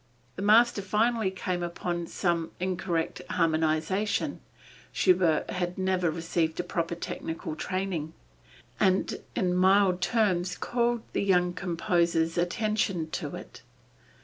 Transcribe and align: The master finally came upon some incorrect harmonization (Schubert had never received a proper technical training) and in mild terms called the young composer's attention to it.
The 0.35 0.41
master 0.41 0.81
finally 0.81 1.29
came 1.29 1.61
upon 1.61 2.07
some 2.07 2.49
incorrect 2.59 3.21
harmonization 3.29 4.39
(Schubert 4.91 5.51
had 5.51 5.77
never 5.77 6.09
received 6.09 6.59
a 6.59 6.63
proper 6.63 6.95
technical 6.95 7.55
training) 7.55 8.13
and 8.79 9.21
in 9.35 9.53
mild 9.53 10.01
terms 10.01 10.57
called 10.57 11.03
the 11.13 11.21
young 11.23 11.53
composer's 11.53 12.35
attention 12.35 13.11
to 13.11 13.35
it. 13.35 13.61